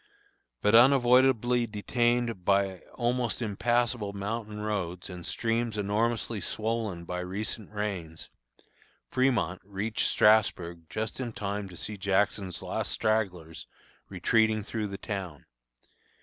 [0.63, 8.27] But unavoidably detained by almost impassable mountain roads and streams enormously swollen by recent rains,
[9.11, 13.67] Fremont reached Strasburg just in time to see Jackson's last stragglers
[14.09, 15.45] retreating through the town.